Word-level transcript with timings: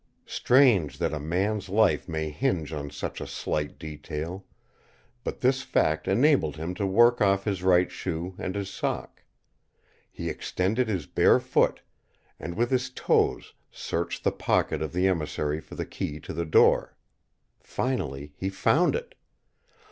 Strange 0.25 0.97
that 0.97 1.13
a 1.13 1.19
man's 1.19 1.69
life 1.69 2.09
may 2.09 2.31
hinge 2.31 2.73
on 2.73 2.89
such 2.89 3.21
a 3.21 3.27
slight 3.27 3.77
detail, 3.77 4.43
but 5.23 5.41
this 5.41 5.61
fact 5.61 6.07
enabled 6.07 6.55
him 6.55 6.73
to 6.73 6.87
work 6.87 7.21
off 7.21 7.43
his 7.45 7.61
right 7.61 7.91
shoe 7.91 8.33
and 8.39 8.55
his 8.55 8.67
sock. 8.67 9.21
He 10.11 10.27
extended 10.27 10.87
his 10.87 11.05
bare 11.05 11.39
foot, 11.39 11.83
and 12.39 12.55
with 12.55 12.71
his 12.71 12.89
toes 12.89 13.53
searched 13.69 14.23
the 14.23 14.31
pocket 14.31 14.81
of 14.81 14.91
the 14.91 15.07
emissary 15.07 15.61
for 15.61 15.75
the 15.75 15.85
key 15.85 16.19
to 16.21 16.33
the 16.33 16.45
door. 16.47 16.97
Finally 17.59 18.33
he 18.35 18.49
found 18.49 18.95
it. 18.95 19.13